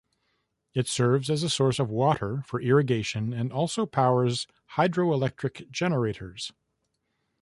It 0.73 0.87
serves 0.87 1.29
as 1.29 1.43
a 1.43 1.47
source 1.51 1.77
of 1.77 1.91
water 1.91 2.41
for 2.47 2.59
irrigation 2.59 3.33
and 3.33 3.53
also 3.53 3.85
powers 3.85 4.47
hydroelectric 4.71 5.69
generators. 5.69 6.51